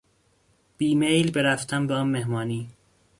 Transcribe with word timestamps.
بیمیل 0.77 1.31
به 1.31 1.41
رفتن 1.41 1.87
به 1.87 1.93
آن 1.93 2.07
مهمانی 2.09 2.69